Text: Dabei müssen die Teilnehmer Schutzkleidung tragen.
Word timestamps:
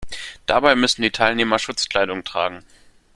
Dabei 0.47 0.73
müssen 0.75 1.03
die 1.03 1.11
Teilnehmer 1.11 1.59
Schutzkleidung 1.59 2.23
tragen. 2.23 2.65